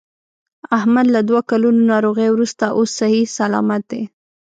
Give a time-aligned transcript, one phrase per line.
[0.77, 4.01] احمد له دوه کلونو ناروغۍ ورسته اوس صحیح صلامت دی.